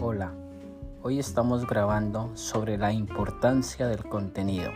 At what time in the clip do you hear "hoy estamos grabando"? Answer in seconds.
1.02-2.30